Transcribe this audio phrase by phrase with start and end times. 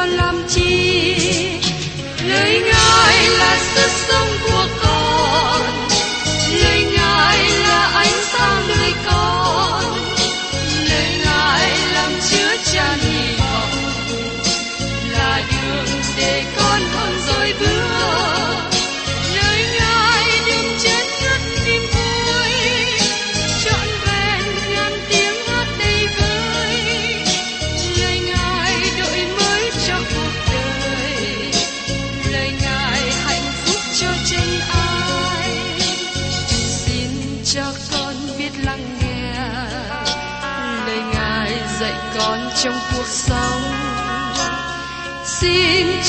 [0.00, 1.14] còn làm chi?
[2.28, 4.29] Lời ngài là sức sống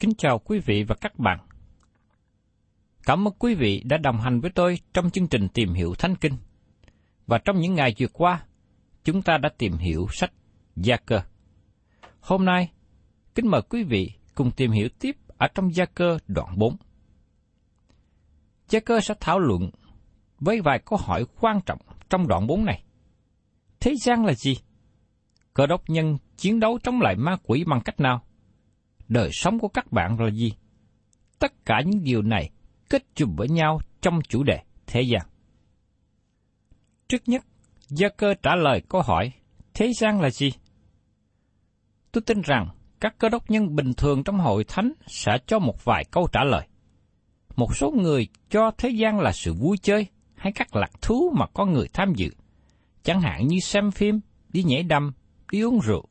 [0.00, 1.38] Kính chào quý vị và các bạn.
[3.02, 6.14] Cảm ơn quý vị đã đồng hành với tôi trong chương trình tìm hiểu Thánh
[6.16, 6.36] Kinh.
[7.26, 8.44] Và trong những ngày vừa qua,
[9.04, 10.32] chúng ta đã tìm hiểu sách
[10.76, 11.20] Gia Cơ.
[12.20, 12.70] Hôm nay,
[13.34, 16.76] kính mời quý vị cùng tìm hiểu tiếp ở trong Gia Cơ đoạn 4.
[18.68, 19.70] Gia Cơ sẽ thảo luận
[20.38, 21.78] với vài câu hỏi quan trọng
[22.10, 22.82] trong đoạn 4 này.
[23.80, 24.56] Thế gian là gì?
[25.54, 28.22] Cơ đốc nhân chiến đấu chống lại ma quỷ bằng cách nào?
[29.10, 30.52] Đời sống của các bạn là gì?
[31.38, 32.50] Tất cả những điều này
[32.90, 35.22] kết chùm với nhau trong chủ đề thế gian.
[37.08, 37.44] Trước nhất,
[37.88, 39.32] Gia cơ trả lời câu hỏi,
[39.74, 40.52] thế gian là gì?
[42.12, 42.68] Tôi tin rằng
[43.00, 46.44] các cơ đốc nhân bình thường trong hội thánh sẽ cho một vài câu trả
[46.44, 46.68] lời.
[47.56, 51.46] Một số người cho thế gian là sự vui chơi hay các lạc thú mà
[51.54, 52.30] có người tham dự,
[53.02, 55.12] chẳng hạn như xem phim, đi nhảy đầm,
[55.52, 56.08] đi uống rượu.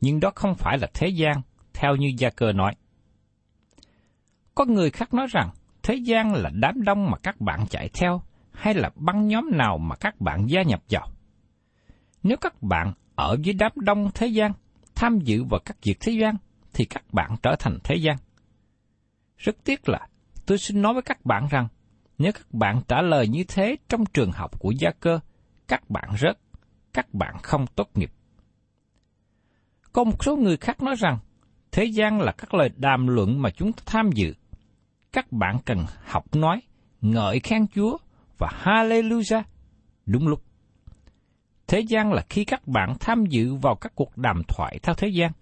[0.00, 1.42] Nhưng đó không phải là thế gian,
[1.74, 2.74] theo như Gia Cơ nói.
[4.54, 5.50] Có người khác nói rằng
[5.82, 9.78] thế gian là đám đông mà các bạn chạy theo, hay là băng nhóm nào
[9.78, 11.08] mà các bạn gia nhập vào.
[12.22, 14.52] Nếu các bạn ở dưới đám đông thế gian,
[14.94, 16.36] tham dự vào các việc thế gian,
[16.74, 18.16] thì các bạn trở thành thế gian.
[19.38, 20.08] Rất tiếc là
[20.46, 21.68] tôi xin nói với các bạn rằng,
[22.18, 25.20] nếu các bạn trả lời như thế trong trường học của gia cơ,
[25.68, 26.38] các bạn rớt,
[26.92, 28.12] các bạn không tốt nghiệp.
[29.92, 31.18] Có một số người khác nói rằng,
[31.74, 34.34] thế gian là các lời đàm luận mà chúng ta tham dự.
[35.12, 36.62] Các bạn cần học nói,
[37.00, 37.98] ngợi khen Chúa
[38.38, 39.42] và Hallelujah
[40.06, 40.42] đúng lúc.
[41.66, 45.08] Thế gian là khi các bạn tham dự vào các cuộc đàm thoại theo thế
[45.08, 45.32] gian.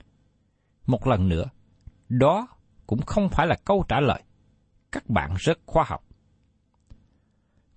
[0.86, 1.44] Một lần nữa,
[2.08, 2.48] đó
[2.86, 4.22] cũng không phải là câu trả lời.
[4.92, 6.04] Các bạn rất khoa học.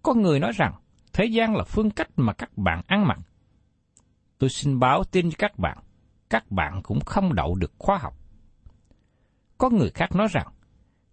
[0.04, 0.74] Có người nói rằng
[1.14, 3.20] thế gian là phương cách mà các bạn ăn mặc.
[4.38, 5.78] Tôi xin báo tin cho các bạn,
[6.30, 8.25] các bạn cũng không đậu được khoa học.
[9.58, 10.48] Có người khác nói rằng,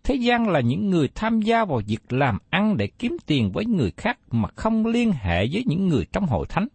[0.04, 3.64] thế gian là những người tham gia vào việc làm ăn để kiếm tiền với
[3.64, 6.68] người khác mà không liên hệ với những người trong hội thánh.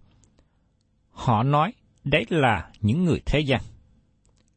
[1.12, 1.74] Họ nói
[2.04, 3.62] đấy là những người thế gian.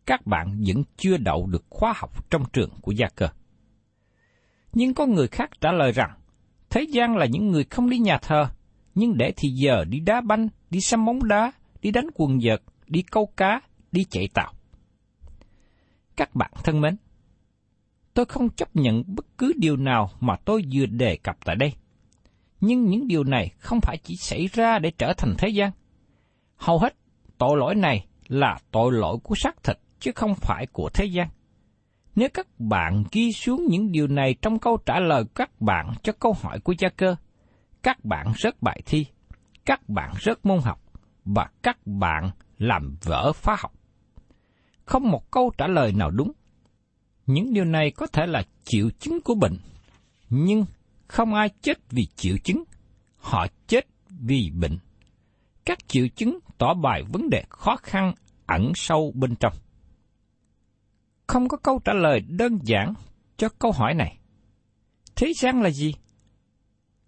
[0.07, 3.29] Các bạn vẫn chưa đậu được khóa học trong trường của gia cơ.
[4.73, 6.11] Nhưng có người khác trả lời rằng,
[6.71, 8.49] thế gian là những người không đi nhà thờ,
[8.95, 11.53] nhưng để thì giờ đi đá banh, đi xem bóng đá,
[11.83, 13.61] đi đánh quần vợt, đi câu cá,
[13.93, 14.53] đi chạy tàu.
[16.17, 16.97] Các bạn thân mến,
[18.15, 21.73] tôi không chấp nhận bất cứ điều nào mà tôi vừa đề cập tại đây.
[22.61, 25.71] Nhưng những điều này không phải chỉ xảy ra để trở thành thế gian.
[26.57, 26.95] Hầu hết
[27.39, 31.29] tội lỗi này là tội lỗi của xác thịt chứ không phải của thế gian.
[32.17, 36.13] Nếu các bạn ghi xuống những điều này trong câu trả lời các bạn cho
[36.13, 37.17] câu hỏi của gia cơ,
[37.83, 39.07] các bạn rớt bài thi,
[39.65, 40.81] các bạn rớt môn học
[41.25, 43.73] và các bạn làm vỡ phá học.
[44.91, 46.33] Không một câu trả lời nào đúng.
[47.27, 49.57] Những điều này có thể là triệu chứng của bệnh,
[50.31, 50.65] nhưng
[51.07, 52.65] không ai chết vì triệu chứng,
[53.17, 54.79] họ chết vì bệnh.
[55.65, 58.15] Các triệu chứng tỏ bài vấn đề khó khăn
[58.47, 59.53] ẩn sâu bên trong.
[61.27, 62.95] Không có câu trả lời đơn giản
[63.37, 64.19] cho câu hỏi này.
[65.17, 65.95] Thế gian là gì?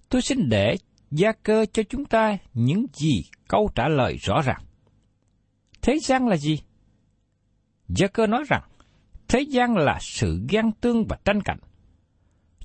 [0.08, 0.76] Tôi xin để
[1.11, 4.62] gia cơ cho chúng ta những gì câu trả lời rõ ràng.
[5.82, 6.62] Thế gian là gì?
[7.97, 8.62] Gia cơ nói rằng,
[9.29, 11.59] thế gian là sự ghen tương và tranh cạnh.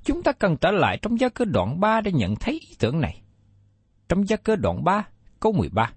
[0.04, 3.00] Chúng ta cần trở lại trong gia cơ đoạn 3 để nhận thấy ý tưởng
[3.00, 3.22] này.
[4.08, 5.06] Trong gia cơ đoạn 3,
[5.40, 5.92] câu 13.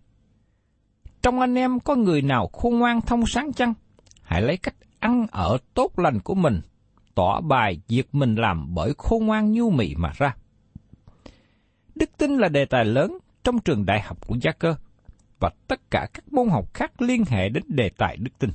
[1.22, 3.74] Trong anh em có người nào khôn ngoan thông sáng chăng?
[4.22, 6.62] Hãy lấy cách ăn ở tốt lành của mình,
[7.16, 10.36] tỏ bài việc mình làm bởi khôn ngoan nhu mị mà ra.
[11.96, 14.76] Đức tin là đề tài lớn trong trường đại học của Gia Cơ,
[15.40, 18.50] và tất cả các môn học khác liên hệ đến đề tài đức tin.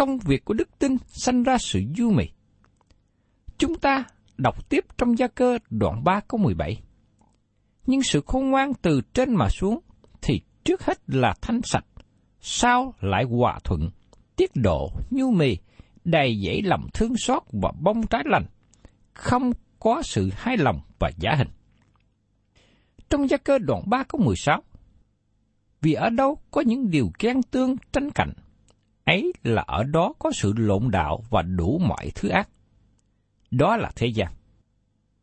[0.00, 2.24] Công việc của đức tin sanh ra sự du mì.
[3.58, 4.04] Chúng ta
[4.38, 6.82] đọc tiếp trong Gia Cơ đoạn 3 câu 17.
[7.86, 9.80] Nhưng sự khôn ngoan từ trên mà xuống
[10.22, 11.84] thì trước hết là thanh sạch,
[12.40, 13.90] sau lại hòa thuận,
[14.36, 15.56] tiết độ, nhu mì,
[16.04, 18.44] đầy dẫy lòng thương xót và bông trái lành,
[19.14, 21.48] không có sự hài lòng và giả hình.
[23.10, 24.62] Trong gia cơ đoạn 3 câu 16,
[25.80, 28.32] vì ở đâu có những điều ghen tương tranh cạnh,
[29.04, 32.48] ấy là ở đó có sự lộn đạo và đủ mọi thứ ác.
[33.50, 34.32] Đó là thế gian.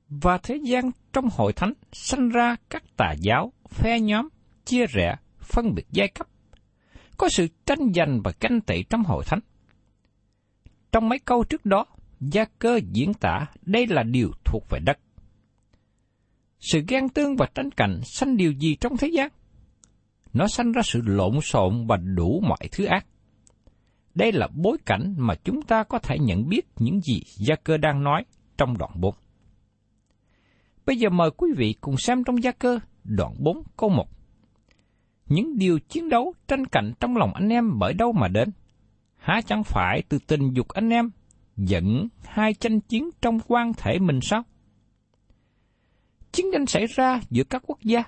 [0.10, 4.30] Và thế gian trong hội thánh sanh ra các tà giáo, phe nhóm,
[4.66, 6.28] chia rẽ, phân biệt giai cấp.
[7.18, 9.40] Có sự tranh giành và canh tị trong hội thánh.
[10.92, 11.86] Trong mấy câu trước đó,
[12.20, 15.00] gia cơ diễn tả đây là điều thuộc về đất.
[16.60, 19.30] Sự ghen tương và tranh cạnh sanh điều gì trong thế gian?
[20.34, 23.06] Nó sanh ra sự lộn xộn và đủ mọi thứ ác.
[24.18, 27.78] Đây là bối cảnh mà chúng ta có thể nhận biết những gì Gia Cơ
[27.78, 28.26] đang nói
[28.58, 29.16] trong đoạn 4.
[30.86, 34.08] Bây giờ mời quý vị cùng xem trong Gia Cơ, đoạn 4 câu 1.
[35.26, 38.50] Những điều chiến đấu tranh cạnh trong lòng anh em bởi đâu mà đến?
[39.16, 41.10] Há chẳng phải từ tình dục anh em
[41.58, 44.44] dẫn hai tranh chiến trong quan thể mình sao?
[46.32, 48.04] Chiến tranh xảy ra giữa các quốc gia.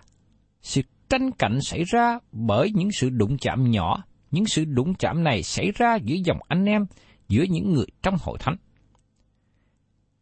[0.61, 4.03] Sự tranh cạnh xảy ra bởi những sự đụng chạm nhỏ.
[4.31, 6.85] Những sự đụng chạm này xảy ra giữa dòng anh em,
[7.27, 8.55] giữa những người trong hội thánh.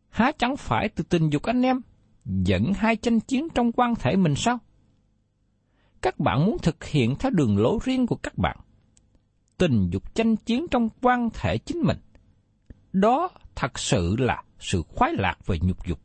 [0.10, 1.82] Há chẳng phải từ tình dục anh em
[2.26, 4.58] dẫn hai tranh chiến trong quan thể mình sao?
[6.02, 8.58] Các bạn muốn thực hiện theo đường lối riêng của các bạn.
[9.58, 11.98] Tình dục tranh chiến trong quan thể chính mình.
[12.94, 16.00] Đó thật sự là sự khoái lạc về nhục dục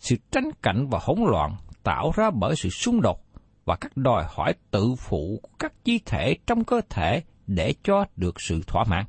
[0.00, 3.22] sự tranh cạnh và hỗn loạn tạo ra bởi sự xung đột
[3.70, 8.04] và các đòi hỏi tự phụ của các chi thể trong cơ thể để cho
[8.16, 9.04] được sự thỏa mãn.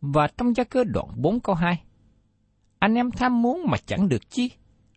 [0.00, 1.82] Và trong gia cơ đoạn 4 câu 2,
[2.78, 4.50] anh em tham muốn mà chẳng được chi,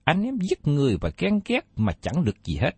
[0.03, 2.71] anh em giết người và ghen ghét mà chẳng được gì hết.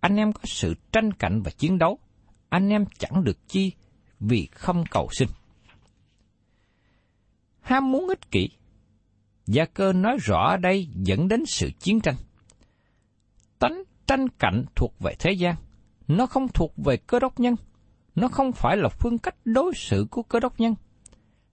[0.00, 1.98] Anh em có sự tranh cạnh và chiến đấu,
[2.48, 3.72] anh em chẳng được chi
[4.20, 5.28] vì không cầu sinh.
[7.60, 8.48] Ham muốn ích kỷ
[9.46, 12.16] Gia cơ nói rõ ở đây dẫn đến sự chiến tranh.
[14.10, 15.54] Tranh cạnh thuộc về thế gian,
[16.08, 17.54] nó không thuộc về cơ đốc nhân,
[18.14, 20.74] nó không phải là phương cách đối xử của cơ đốc nhân.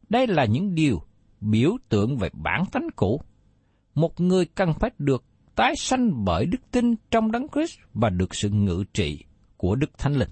[0.10, 1.02] Đây là những điều
[1.42, 3.22] biểu tượng về bản tánh cũ.
[3.96, 5.24] Một người cần phải được
[5.56, 9.24] tái sanh bởi đức tin trong đấng Christ và được sự ngự trị
[9.58, 10.30] của Đức Thánh Linh.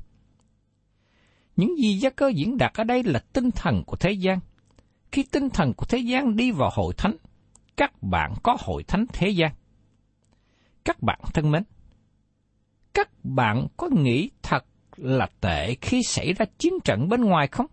[1.55, 4.39] Những gì gia cơ diễn đạt ở đây là tinh thần của thế gian.
[5.11, 7.15] Khi tinh thần của thế gian đi vào hội thánh,
[7.77, 9.51] các bạn có hội thánh thế gian.
[10.85, 11.63] Các bạn thân mến,
[12.95, 17.65] các bạn có nghĩ thật là tệ khi xảy ra chiến trận bên ngoài không?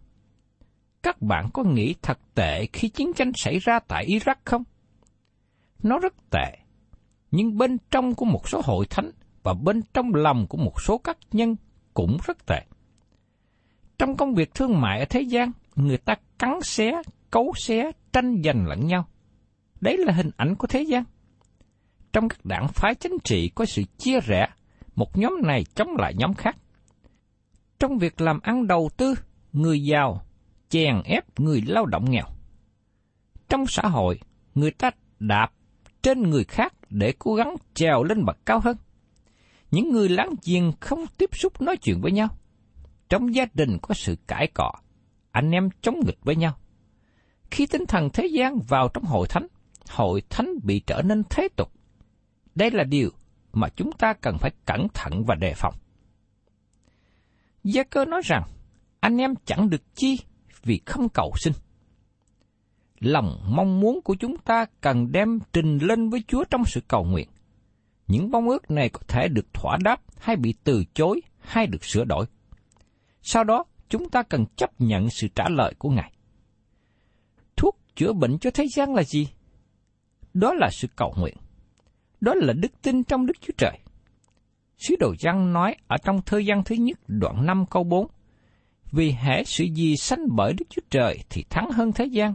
[1.02, 4.62] Các bạn có nghĩ thật tệ khi chiến tranh xảy ra tại Iraq không?
[5.82, 6.58] Nó rất tệ,
[7.30, 9.10] nhưng bên trong của một số hội thánh
[9.42, 11.56] và bên trong lòng của một số các nhân
[11.94, 12.62] cũng rất tệ.
[13.98, 16.92] Trong công việc thương mại ở thế gian, người ta cắn xé,
[17.30, 19.08] cấu xé, tranh giành lẫn nhau.
[19.80, 21.04] Đấy là hình ảnh của thế gian.
[22.12, 24.46] Trong các đảng phái chính trị có sự chia rẽ,
[24.94, 26.56] một nhóm này chống lại nhóm khác.
[27.78, 29.14] Trong việc làm ăn đầu tư,
[29.52, 30.22] người giàu
[30.68, 32.26] chèn ép người lao động nghèo.
[33.48, 34.20] Trong xã hội,
[34.54, 35.52] người ta đạp
[36.02, 38.76] trên người khác để cố gắng trèo lên bậc cao hơn.
[39.70, 42.28] Những người láng giềng không tiếp xúc nói chuyện với nhau.
[43.08, 44.72] Trong gia đình có sự cãi cọ,
[45.30, 46.56] anh em chống nghịch với nhau.
[47.50, 49.46] Khi tinh thần thế gian vào trong hội thánh,
[49.90, 51.72] hội thánh bị trở nên thế tục.
[52.54, 53.10] Đây là điều
[53.52, 55.74] mà chúng ta cần phải cẩn thận và đề phòng.
[57.64, 58.42] Gia cơ nói rằng,
[59.00, 60.18] anh em chẳng được chi
[60.62, 61.52] vì không cầu xin.
[63.00, 67.04] Lòng mong muốn của chúng ta cần đem trình lên với Chúa trong sự cầu
[67.04, 67.28] nguyện.
[68.06, 71.84] Những mong ước này có thể được thỏa đáp hay bị từ chối hay được
[71.84, 72.26] sửa đổi.
[73.22, 76.12] Sau đó, chúng ta cần chấp nhận sự trả lời của Ngài.
[77.56, 79.28] Thuốc chữa bệnh cho thế gian là gì?
[80.34, 81.36] Đó là sự cầu nguyện.
[82.22, 83.78] Đó là đức tin trong Đức Chúa Trời.
[84.78, 88.06] Sứ đồ Giăng nói ở trong thời gian thứ nhất đoạn 5 câu 4,
[88.92, 92.34] Vì hễ sự gì sanh bởi Đức Chúa Trời thì thắng hơn thế gian,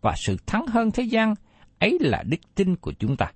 [0.00, 1.34] và sự thắng hơn thế gian
[1.78, 3.32] ấy là đức tin của chúng ta.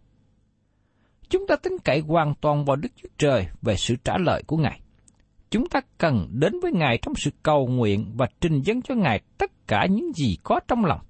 [1.29, 4.57] Chúng ta tin cậy hoàn toàn vào Đức Chúa Trời về sự trả lời của
[4.57, 4.81] Ngài.
[5.51, 9.21] Chúng ta cần đến với Ngài trong sự cầu nguyện và trình dân cho Ngài
[9.39, 11.01] tất cả những gì có trong lòng.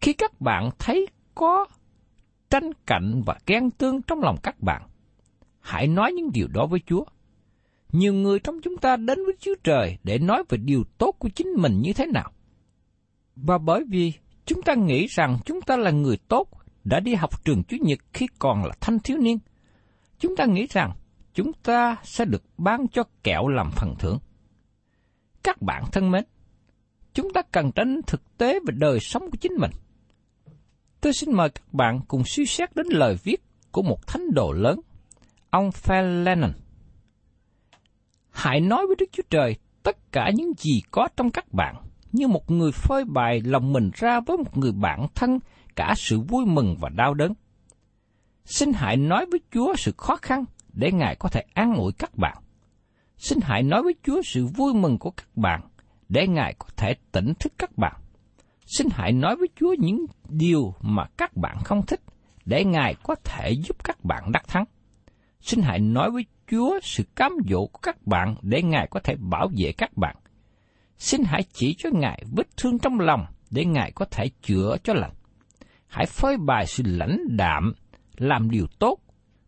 [0.00, 1.66] Khi các bạn thấy có
[2.52, 4.82] tranh cạnh và ghen tương trong lòng các bạn,
[5.60, 7.04] hãy nói những điều đó với Chúa.
[7.92, 11.28] Nhiều người trong chúng ta đến với Chúa Trời để nói về điều tốt của
[11.28, 12.32] chính mình như thế nào.
[13.36, 14.12] Và bởi vì
[14.46, 16.48] chúng ta nghĩ rằng chúng ta là người tốt,
[16.84, 19.38] đã đi học trường Chúa Nhật khi còn là thanh thiếu niên.
[20.18, 20.92] Chúng ta nghĩ rằng
[21.34, 24.18] chúng ta sẽ được ban cho kẹo làm phần thưởng.
[25.42, 26.24] Các bạn thân mến,
[27.14, 29.70] chúng ta cần tránh thực tế về đời sống của chính mình.
[31.02, 33.42] Tôi xin mời các bạn cùng suy xét đến lời viết
[33.72, 34.80] của một thánh đồ lớn,
[35.50, 36.52] ông Phil Lennon.
[38.30, 41.76] Hãy nói với Đức Chúa Trời tất cả những gì có trong các bạn,
[42.12, 45.38] như một người phơi bày lòng mình ra với một người bạn thân
[45.76, 47.32] cả sự vui mừng và đau đớn.
[48.44, 52.18] Xin hãy nói với Chúa sự khó khăn để Ngài có thể an ủi các
[52.18, 52.36] bạn.
[53.16, 55.60] Xin hãy nói với Chúa sự vui mừng của các bạn
[56.08, 58.01] để Ngài có thể tỉnh thức các bạn.
[58.76, 62.00] Xin hãy nói với Chúa những điều mà các bạn không thích
[62.44, 64.64] để Ngài có thể giúp các bạn đắc thắng.
[65.40, 69.14] Xin hãy nói với Chúa sự cám dỗ của các bạn để Ngài có thể
[69.18, 70.16] bảo vệ các bạn.
[70.98, 74.94] Xin hãy chỉ cho Ngài vết thương trong lòng để Ngài có thể chữa cho
[74.94, 75.12] lành.
[75.86, 77.74] Hãy phơi bày sự lãnh đạm,
[78.16, 78.98] làm điều tốt,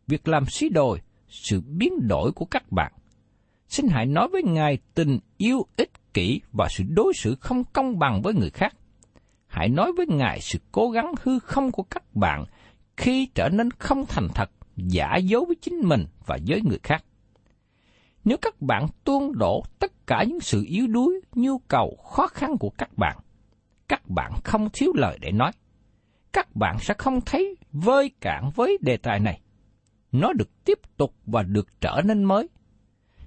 [0.06, 2.92] việc làm xí đồi, sự biến đổi của các bạn.
[3.68, 7.98] Xin hãy nói với Ngài tình yêu ích kỷ và sự đối xử không công
[7.98, 8.74] bằng với người khác.
[9.54, 12.44] Hãy nói với Ngài sự cố gắng hư không của các bạn
[12.96, 17.04] khi trở nên không thành thật, giả dối với chính mình và với người khác.
[18.24, 22.58] Nếu các bạn tuôn đổ tất cả những sự yếu đuối, nhu cầu, khó khăn
[22.58, 23.18] của các bạn,
[23.88, 25.52] các bạn không thiếu lời để nói.
[26.32, 29.40] Các bạn sẽ không thấy vơi cạn với đề tài này
[30.12, 32.48] nó được tiếp tục và được trở nên mới.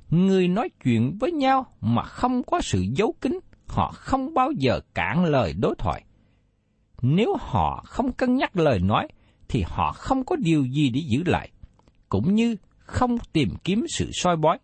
[0.10, 4.80] Người nói chuyện với nhau mà không có sự giấu kín, họ không bao giờ
[4.94, 6.04] cản lời đối thoại.
[7.02, 9.08] Nếu họ không cân nhắc lời nói,
[9.48, 11.52] thì họ không có điều gì để giữ lại,
[12.10, 14.60] cũng như không tìm kiếm sự soi bói.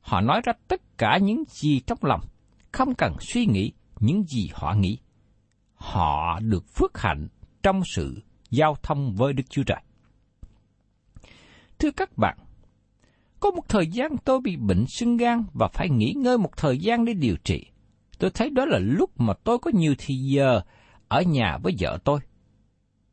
[0.00, 2.20] Họ nói ra tất cả những gì trong lòng,
[2.72, 4.98] không cần suy nghĩ những gì họ nghĩ.
[5.74, 7.28] Họ được phước hạnh
[7.62, 9.80] trong sự giao thông với Đức Chúa Trời.
[11.78, 12.38] Thưa các bạn,
[13.40, 16.78] có một thời gian tôi bị bệnh sưng gan và phải nghỉ ngơi một thời
[16.78, 17.66] gian để điều trị.
[18.18, 20.60] Tôi thấy đó là lúc mà tôi có nhiều thì giờ
[21.10, 22.20] ở nhà với vợ tôi.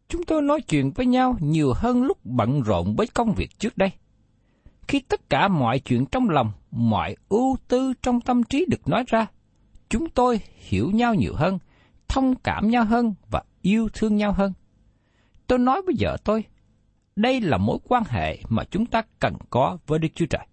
[0.09, 3.77] Chúng tôi nói chuyện với nhau nhiều hơn lúc bận rộn với công việc trước
[3.77, 3.91] đây.
[4.87, 9.03] Khi tất cả mọi chuyện trong lòng, mọi ưu tư trong tâm trí được nói
[9.07, 9.27] ra,
[9.89, 11.59] chúng tôi hiểu nhau nhiều hơn,
[12.07, 14.53] thông cảm nhau hơn và yêu thương nhau hơn.
[15.47, 16.43] Tôi nói với vợ tôi,
[17.15, 20.47] đây là mối quan hệ mà chúng ta cần có với Đức Chúa Trời.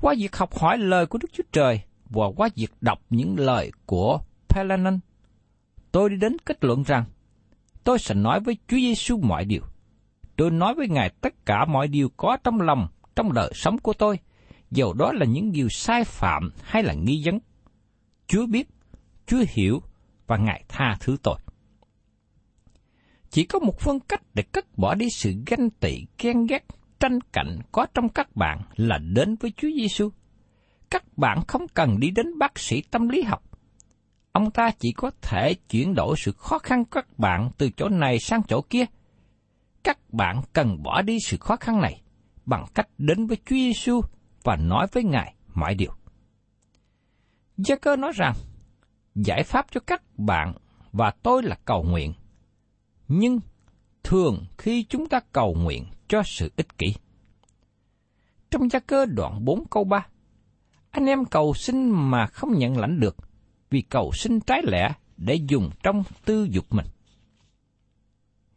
[0.00, 3.72] Qua việc học hỏi lời của Đức Chúa Trời và qua việc đọc những lời
[3.86, 4.18] của
[4.48, 4.98] Pelanon,
[5.92, 7.04] tôi đi đến kết luận rằng
[7.84, 9.62] tôi sẽ nói với Chúa Giêsu mọi điều.
[10.36, 13.92] Tôi nói với Ngài tất cả mọi điều có trong lòng, trong đời sống của
[13.92, 14.18] tôi,
[14.70, 17.38] dầu đó là những điều sai phạm hay là nghi vấn.
[18.26, 18.68] Chúa biết,
[19.26, 19.82] Chúa hiểu
[20.26, 21.36] và Ngài tha thứ tôi.
[23.30, 26.64] Chỉ có một phương cách để cất bỏ đi sự ganh tị, ghen ghét,
[27.00, 30.10] tranh cạnh có trong các bạn là đến với Chúa Giêsu.
[30.90, 33.49] Các bạn không cần đi đến bác sĩ tâm lý học.
[34.32, 37.88] Ông ta chỉ có thể chuyển đổi sự khó khăn của các bạn từ chỗ
[37.88, 38.84] này sang chỗ kia.
[39.84, 42.02] Các bạn cần bỏ đi sự khó khăn này
[42.46, 44.00] bằng cách đến với Chúa Giêsu
[44.42, 45.92] và nói với Ngài mọi điều.
[47.56, 48.34] Gia cơ nói rằng,
[49.14, 50.54] giải pháp cho các bạn
[50.92, 52.12] và tôi là cầu nguyện
[53.08, 53.40] nhưng
[54.02, 56.94] thường khi chúng ta cầu nguyện cho sự ích kỷ.
[58.50, 60.06] Trong gia cơ đoạn 4 câu 3,
[60.90, 63.16] anh em cầu xin mà không nhận lãnh được,
[63.70, 66.86] vì cầu xin trái lẽ để dùng trong tư dục mình.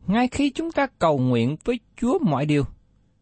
[0.08, 2.63] Ngay khi chúng ta cầu nguyện với Chúa mọi điều,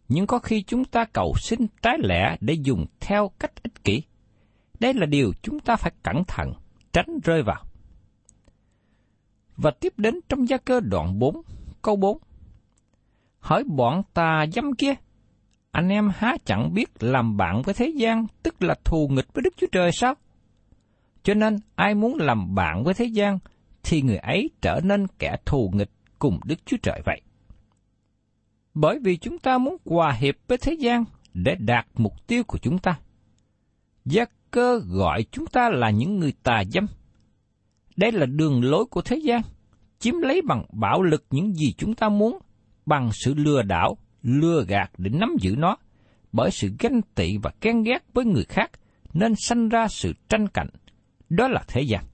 [0.10, 4.04] nhưng có khi chúng ta cầu xin trái lẽ để dùng theo cách ích kỷ.
[4.80, 6.54] Đây là điều chúng ta phải cẩn thận,
[6.94, 7.64] tránh rơi vào.
[9.58, 11.42] Và tiếp đến trong gia cơ đoạn 4,
[11.82, 12.18] câu 4.
[13.40, 14.94] Hỏi bọn tà dâm kia,
[15.72, 19.42] anh em há chẳng biết làm bạn với thế gian, tức là thù nghịch với
[19.42, 20.16] Đức Chúa Trời sao?
[21.24, 23.40] Cho nên ai muốn làm bạn với thế gian,
[23.84, 27.22] thì người ấy trở nên kẻ thù nghịch cùng Đức Chúa Trời vậy.
[28.74, 32.58] Bởi vì chúng ta muốn hòa hiệp với thế gian để đạt mục tiêu của
[32.58, 33.00] chúng ta.
[34.06, 36.86] Gia cơ gọi chúng ta là những người tà dâm.
[37.98, 39.42] Đây là đường lối của thế gian,
[40.00, 42.40] chiếm lấy bằng bạo lực những gì chúng ta muốn,
[42.86, 45.78] bằng sự lừa đảo, lừa gạt để nắm giữ nó,
[46.32, 48.72] bởi sự ganh tị và ghen ghét với người khác,
[49.14, 50.70] nên sanh ra sự tranh cạnh.
[51.32, 52.06] Đó là thế gian.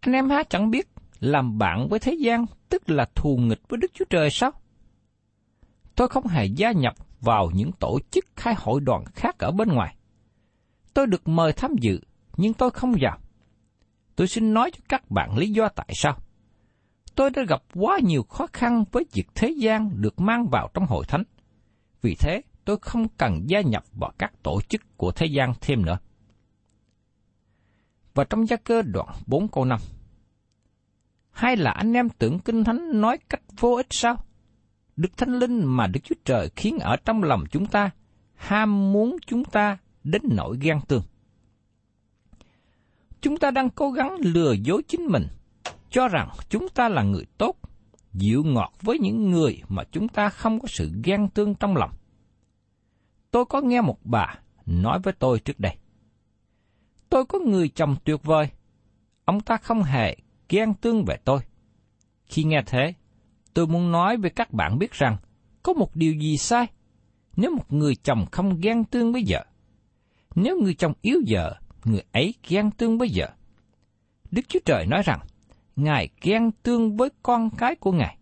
[0.00, 0.88] Anh em há chẳng biết
[1.20, 4.50] làm bạn với thế gian tức là thù nghịch với Đức Chúa Trời sao?
[5.94, 9.68] Tôi không hề gia nhập vào những tổ chức khai hội đoàn khác ở bên
[9.68, 9.96] ngoài.
[10.94, 12.00] Tôi được mời tham dự,
[12.36, 13.18] nhưng tôi không vào.
[14.16, 16.18] Tôi xin nói cho các bạn lý do tại sao.
[17.14, 20.86] Tôi đã gặp quá nhiều khó khăn với việc thế gian được mang vào trong
[20.86, 21.22] hội thánh.
[22.02, 25.84] Vì thế, tôi không cần gia nhập vào các tổ chức của thế gian thêm
[25.84, 25.98] nữa.
[28.16, 29.80] Và trong gia cơ đoạn 4 câu 5,
[31.30, 34.16] hay là anh em tưởng Kinh Thánh nói cách vô ích sao?
[34.96, 37.90] Đức Thánh Linh mà Đức Chúa Trời khiến ở trong lòng chúng ta,
[38.34, 41.02] ham muốn chúng ta đến nỗi ghen tương.
[43.20, 45.26] Chúng ta đang cố gắng lừa dối chính mình,
[45.90, 47.56] cho rằng chúng ta là người tốt,
[48.12, 51.90] dịu ngọt với những người mà chúng ta không có sự ghen tương trong lòng.
[53.30, 54.34] Tôi có nghe một bà
[54.66, 55.76] nói với tôi trước đây.
[57.08, 58.48] Tôi có người chồng tuyệt vời,
[59.24, 60.16] ông ta không hề
[60.48, 61.40] ghen tương về tôi.
[62.26, 62.94] Khi nghe thế,
[63.54, 65.16] tôi muốn nói với các bạn biết rằng
[65.62, 66.66] có một điều gì sai
[67.36, 69.46] nếu một người chồng không ghen tương với vợ.
[70.34, 73.32] Nếu người chồng yếu vợ, người ấy ghen tương với vợ.
[74.30, 75.20] Đức Chúa Trời nói rằng,
[75.76, 78.18] Ngài ghen tương với con cái của Ngài.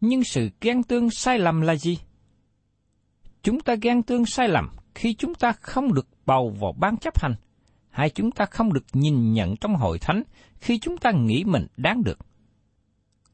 [0.00, 1.98] Nhưng sự ghen tương sai lầm là gì?
[3.42, 7.20] Chúng ta ghen tương sai lầm khi chúng ta không được bầu vào ban chấp
[7.20, 7.34] hành
[7.98, 10.22] hay chúng ta không được nhìn nhận trong hội thánh
[10.60, 12.18] khi chúng ta nghĩ mình đáng được.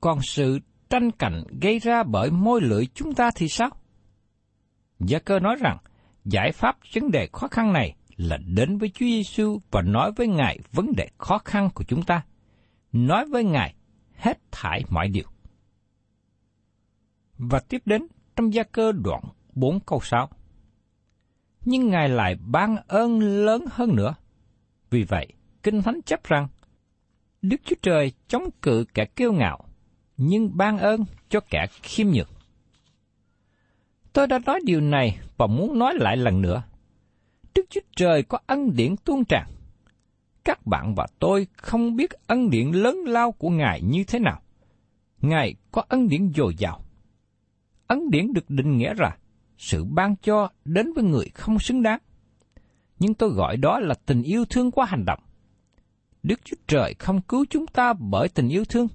[0.01, 0.59] Còn sự
[0.91, 3.71] tranh cạnh gây ra bởi môi lưỡi chúng ta thì sao?
[4.99, 5.79] Gia cơ nói rằng,
[6.25, 10.27] giải pháp vấn đề khó khăn này là đến với Chúa Giêsu và nói với
[10.27, 12.23] Ngài vấn đề khó khăn của chúng ta.
[12.93, 13.75] Nói với Ngài
[14.17, 15.27] hết thải mọi điều.
[17.39, 19.23] Và tiếp đến trong gia cơ đoạn
[19.55, 20.29] 4 câu 6.
[21.65, 24.15] Nhưng Ngài lại ban ơn lớn hơn nữa.
[24.95, 25.27] Vì vậy,
[25.63, 26.49] Kinh Thánh chấp rằng,
[27.43, 29.65] Đức Chúa Trời chống cự kẻ kiêu ngạo,
[30.17, 32.29] nhưng ban ơn cho kẻ khiêm nhường.
[34.13, 36.63] Tôi đã nói điều này và muốn nói lại lần nữa.
[37.55, 39.51] Đức Chúa Trời có ân điển tuôn tràn.
[40.45, 44.43] Các bạn và tôi không biết ân điển lớn lao của Ngài như thế nào.
[45.21, 46.81] Ngài có ân điển dồi dào.
[47.87, 49.17] Ân điển được định nghĩa là
[49.59, 51.99] sự ban cho đến với người không xứng đáng
[53.05, 55.19] nhưng tôi gọi đó là tình yêu thương qua hành động.
[56.23, 58.89] Đức Chúa Trời không cứu chúng ta bởi tình yêu thương,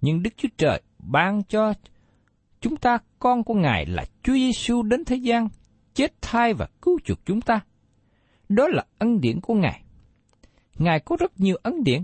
[0.00, 1.72] nhưng Đức Chúa Trời ban cho
[2.60, 5.48] chúng ta con của Ngài là Chúa Giêsu đến thế gian,
[5.94, 7.60] chết thay và cứu chuộc chúng ta.
[8.48, 9.82] Đó là ân điển của Ngài.
[10.78, 12.02] Ngài có rất nhiều ân điển.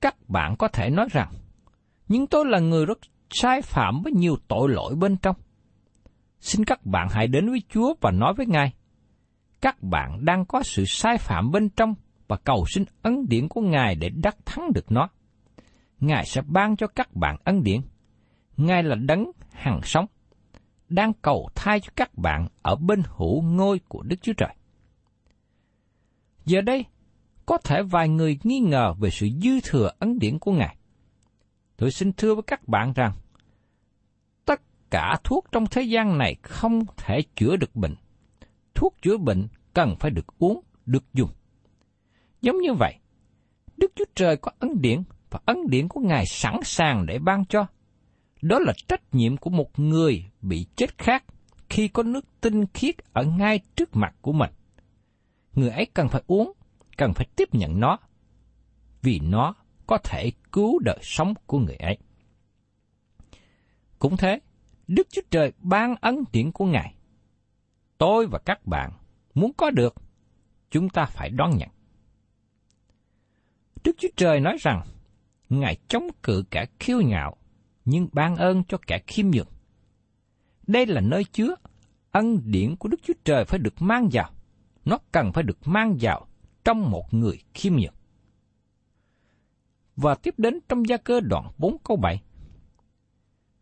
[0.00, 1.32] Các bạn có thể nói rằng,
[2.08, 2.98] nhưng tôi là người rất
[3.30, 5.36] sai phạm với nhiều tội lỗi bên trong.
[6.40, 8.72] Xin các bạn hãy đến với Chúa và nói với Ngài,
[9.60, 11.94] các bạn đang có sự sai phạm bên trong
[12.28, 15.08] và cầu xin ân điển của Ngài để đắc thắng được nó.
[16.00, 17.80] Ngài sẽ ban cho các bạn ân điển.
[18.56, 20.06] Ngài là đấng hằng sống,
[20.88, 24.54] đang cầu thai cho các bạn ở bên hữu ngôi của Đức Chúa Trời.
[26.44, 26.84] Giờ đây,
[27.46, 30.76] có thể vài người nghi ngờ về sự dư thừa ân điển của Ngài.
[31.76, 33.12] Tôi xin thưa với các bạn rằng,
[34.44, 37.94] tất cả thuốc trong thế gian này không thể chữa được bệnh
[38.76, 41.30] thuốc chữa bệnh cần phải được uống, được dùng.
[42.40, 42.94] Giống như vậy,
[43.76, 47.44] Đức Chúa Trời có ân điển và ân điển của Ngài sẵn sàng để ban
[47.44, 47.66] cho.
[48.42, 51.24] Đó là trách nhiệm của một người bị chết khác
[51.68, 54.50] khi có nước tinh khiết ở ngay trước mặt của mình.
[55.54, 56.52] Người ấy cần phải uống,
[56.96, 57.98] cần phải tiếp nhận nó,
[59.02, 59.54] vì nó
[59.86, 61.98] có thể cứu đời sống của người ấy.
[63.98, 64.40] Cũng thế,
[64.88, 66.95] Đức Chúa Trời ban ân điển của Ngài
[67.98, 68.92] tôi và các bạn
[69.34, 69.94] muốn có được,
[70.70, 71.68] chúng ta phải đón nhận.
[73.84, 74.82] Đức Chúa Trời nói rằng,
[75.48, 77.36] Ngài chống cự kẻ khiêu ngạo,
[77.84, 79.48] nhưng ban ơn cho kẻ khiêm nhường.
[80.66, 81.54] Đây là nơi chứa,
[82.10, 84.30] ân điển của Đức Chúa Trời phải được mang vào.
[84.84, 86.26] Nó cần phải được mang vào
[86.64, 87.94] trong một người khiêm nhường.
[89.96, 92.22] Và tiếp đến trong gia cơ đoạn 4 câu 7.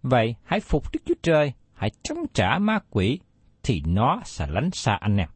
[0.02, 3.18] Vậy hãy phục Đức Chúa Trời, hãy chống trả ma quỷ,
[3.64, 5.28] thì nó sẽ lánh xa anh em.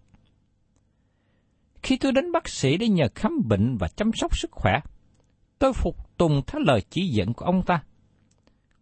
[1.82, 4.80] Khi tôi đến bác sĩ để nhờ khám bệnh và chăm sóc sức khỏe,
[5.58, 7.82] tôi phục tùng theo lời chỉ dẫn của ông ta.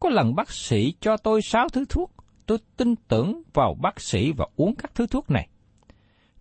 [0.01, 2.13] Có lần bác sĩ cho tôi sáu thứ thuốc,
[2.47, 5.49] tôi tin tưởng vào bác sĩ và uống các thứ thuốc này.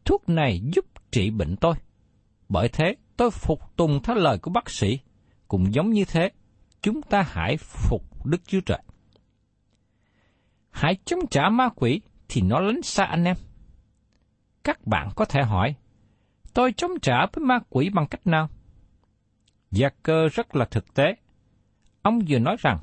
[0.06, 1.76] Thuốc này giúp trị bệnh tôi.
[2.50, 5.00] Bởi thế, tôi phục tùng theo lời của bác sĩ.
[5.48, 6.32] Cũng giống như thế,
[6.82, 8.82] chúng ta hãy phục Đức Chúa Trời.
[10.72, 13.36] Hãy chống trả ma quỷ thì nó lánh xa anh em.
[14.64, 15.76] Các bạn có thể hỏi,
[16.54, 18.50] tôi chống trả với ma quỷ bằng cách nào?
[19.72, 21.16] Gia cơ rất là thực tế.
[22.02, 22.80] Ông vừa nói rằng,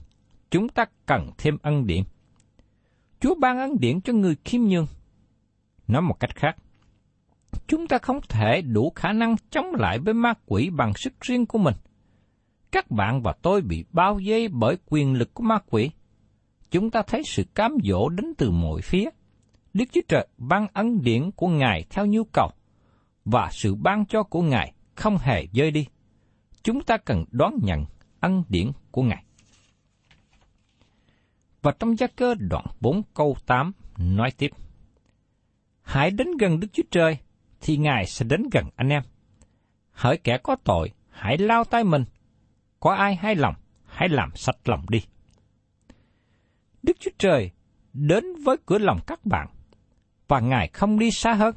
[0.50, 2.02] chúng ta cần thêm ân điển.
[3.20, 4.86] Chúa ban ân điển cho người khiêm nhường.
[5.88, 6.56] Nói một cách khác,
[7.66, 11.46] chúng ta không thể đủ khả năng chống lại với ma quỷ bằng sức riêng
[11.46, 11.74] của mình.
[12.72, 15.90] Các bạn và tôi bị bao vây bởi quyền lực của ma quỷ.
[16.70, 19.10] Chúng ta thấy sự cám dỗ đến từ mọi phía.
[19.74, 22.50] Đức Chúa Trời ban ân điển của Ngài theo nhu cầu,
[23.24, 25.86] và sự ban cho của Ngài không hề rơi đi.
[26.62, 27.84] Chúng ta cần đón nhận
[28.20, 29.24] ân điển của Ngài.
[31.62, 34.50] Và trong gia cơ đoạn 4 câu 8 nói tiếp.
[35.82, 37.18] Hãy đến gần Đức Chúa Trời,
[37.60, 39.02] thì Ngài sẽ đến gần anh em.
[39.92, 42.04] Hỡi kẻ có tội, hãy lao tay mình.
[42.80, 43.54] Có ai hay lòng,
[43.84, 45.02] hãy làm sạch lòng đi.
[46.82, 47.50] Đức Chúa Trời
[47.92, 49.48] đến với cửa lòng các bạn,
[50.32, 51.54] và Ngài không đi xa hơn.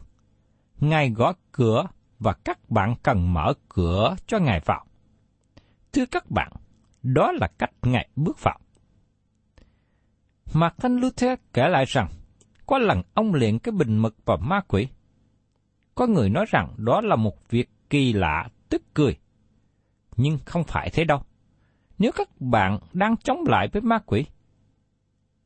[0.80, 1.88] Ngài gõ cửa
[2.20, 4.86] và các bạn cần mở cửa cho Ngài vào.
[5.94, 6.52] Thưa các bạn,
[7.04, 8.60] đó là cách Ngài bước vào.
[10.54, 12.08] Martin Luther kể lại rằng,
[12.66, 14.88] có lần ông luyện cái bình mực vào ma quỷ.
[15.96, 19.18] Có người nói rằng đó là một việc kỳ lạ, tức cười.
[20.18, 21.22] Nhưng không phải thế đâu.
[21.98, 24.26] Nếu các bạn đang chống lại với ma quỷ,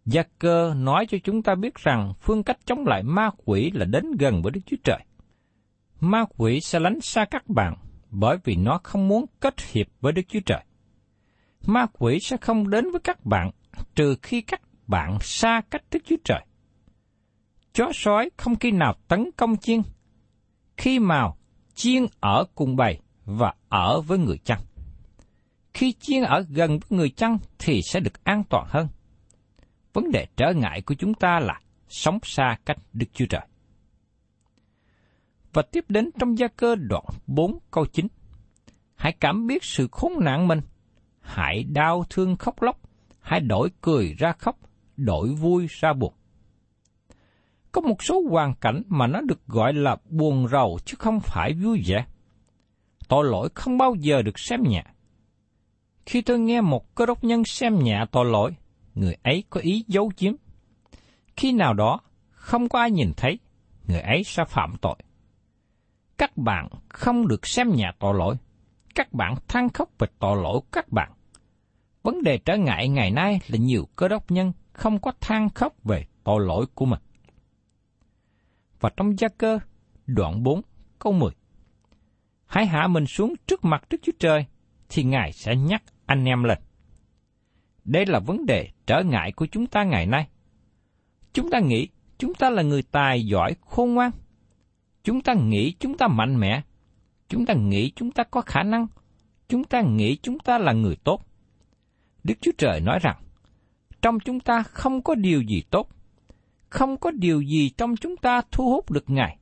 [0.05, 3.85] Gia cơ nói cho chúng ta biết rằng phương cách chống lại ma quỷ là
[3.85, 4.99] đến gần với Đức Chúa Trời.
[5.99, 7.75] Ma quỷ sẽ lánh xa các bạn
[8.09, 10.63] bởi vì nó không muốn kết hiệp với Đức Chúa Trời.
[11.65, 13.51] Ma quỷ sẽ không đến với các bạn
[13.95, 16.45] trừ khi các bạn xa cách Đức Chúa Trời.
[17.73, 19.81] Chó sói không khi nào tấn công chiên,
[20.77, 21.37] khi màu
[21.73, 24.59] chiên ở cùng bầy và ở với người chăn.
[25.73, 28.87] Khi chiên ở gần với người chăn thì sẽ được an toàn hơn.
[29.93, 33.47] Vấn đề trở ngại của chúng ta là sống xa cách Đức Chúa Trời.
[35.53, 38.07] Và tiếp đến trong gia cơ đoạn 4 câu 9.
[38.95, 40.61] Hãy cảm biết sự khốn nạn mình,
[41.19, 42.79] hãy đau thương khóc lóc,
[43.19, 44.59] hãy đổi cười ra khóc,
[44.97, 46.13] đổi vui ra buồn.
[47.71, 51.53] Có một số hoàn cảnh mà nó được gọi là buồn rầu chứ không phải
[51.53, 52.05] vui vẻ.
[53.07, 54.83] Tội lỗi không bao giờ được xem nhẹ.
[56.05, 58.55] Khi tôi nghe một cơ đốc nhân xem nhẹ tội lỗi,
[58.99, 60.33] người ấy có ý giấu chiếm.
[61.37, 61.99] Khi nào đó,
[62.31, 63.39] không có ai nhìn thấy,
[63.87, 64.95] người ấy sẽ phạm tội.
[66.17, 68.35] Các bạn không được xem nhà tội lỗi.
[68.95, 71.11] Các bạn than khóc về tội lỗi của các bạn.
[72.03, 75.83] Vấn đề trở ngại ngày nay là nhiều cơ đốc nhân không có than khóc
[75.83, 76.99] về tội lỗi của mình.
[78.79, 79.59] Và trong gia cơ,
[80.05, 80.61] đoạn 4,
[80.99, 81.31] câu 10.
[82.45, 84.45] Hãy hạ mình xuống trước mặt Đức Chúa Trời,
[84.89, 86.57] thì Ngài sẽ nhắc anh em lên.
[87.85, 90.27] Đây là vấn đề trở ngại của chúng ta ngày nay.
[91.33, 94.11] Chúng ta nghĩ chúng ta là người tài giỏi khôn ngoan.
[95.03, 96.61] Chúng ta nghĩ chúng ta mạnh mẽ.
[97.27, 98.87] Chúng ta nghĩ chúng ta có khả năng.
[99.47, 101.25] Chúng ta nghĩ chúng ta là người tốt.
[102.23, 103.17] Đức Chúa Trời nói rằng,
[104.01, 105.89] trong chúng ta không có điều gì tốt,
[106.69, 109.37] không có điều gì trong chúng ta thu hút được Ngài.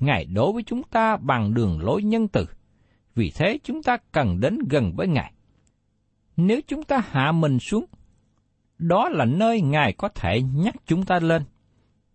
[0.00, 2.46] Ngài đối với chúng ta bằng đường lối nhân từ,
[3.14, 5.32] vì thế chúng ta cần đến gần với Ngài.
[6.36, 7.84] Nếu chúng ta hạ mình xuống,
[8.78, 11.42] đó là nơi Ngài có thể nhắc chúng ta lên.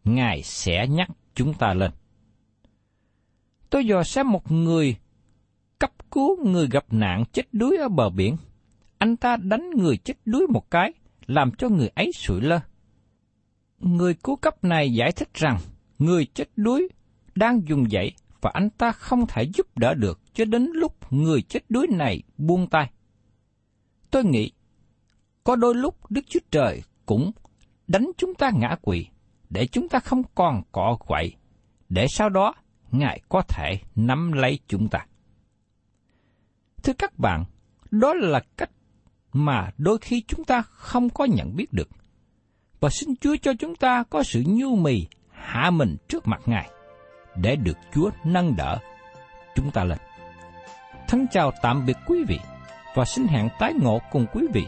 [0.03, 1.91] Ngài sẽ nhắc chúng ta lên.
[3.69, 4.95] Tôi dò xem một người
[5.79, 8.37] cấp cứu người gặp nạn chết đuối ở bờ biển.
[8.97, 10.93] Anh ta đánh người chết đuối một cái,
[11.25, 12.59] làm cho người ấy sụi lơ.
[13.79, 15.59] Người cứu cấp này giải thích rằng
[15.99, 16.89] người chết đuối
[17.35, 21.41] đang dùng dậy và anh ta không thể giúp đỡ được cho đến lúc người
[21.41, 22.91] chết đuối này buông tay.
[24.11, 24.51] Tôi nghĩ,
[25.43, 27.31] có đôi lúc Đức Chúa Trời cũng
[27.87, 29.07] đánh chúng ta ngã quỵ,
[29.49, 31.35] để chúng ta không còn cọ quậy,
[31.89, 32.53] để sau đó
[32.91, 35.05] Ngài có thể nắm lấy chúng ta.
[36.83, 37.45] Thưa các bạn,
[37.91, 38.71] đó là cách
[39.33, 41.89] mà đôi khi chúng ta không có nhận biết được.
[42.79, 46.69] Và xin Chúa cho chúng ta có sự nhu mì hạ mình trước mặt Ngài
[47.35, 48.77] để được Chúa nâng đỡ
[49.55, 49.97] chúng ta lên.
[51.07, 52.39] Thân chào tạm biệt quý vị
[52.95, 54.67] và xin hẹn tái ngộ cùng quý vị